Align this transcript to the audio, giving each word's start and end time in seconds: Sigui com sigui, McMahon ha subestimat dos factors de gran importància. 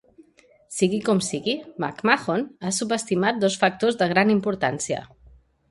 Sigui 0.77 1.01
com 1.09 1.21
sigui, 1.27 1.55
McMahon 1.83 2.49
ha 2.69 2.73
subestimat 2.81 3.41
dos 3.45 3.61
factors 3.65 4.01
de 4.03 4.13
gran 4.15 4.37
importància. 4.39 5.07